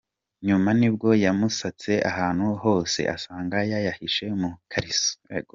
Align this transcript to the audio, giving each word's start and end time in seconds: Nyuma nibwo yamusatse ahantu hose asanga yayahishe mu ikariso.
Nyuma 0.47 0.69
nibwo 0.79 1.09
yamusatse 1.23 1.91
ahantu 2.11 2.45
hose 2.63 2.99
asanga 3.15 3.57
yayahishe 3.71 4.25
mu 4.39 4.49
ikariso. 4.63 5.11